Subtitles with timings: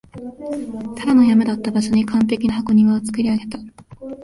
[0.97, 3.59] ただの山だった場所に完璧な箱庭を造り上げた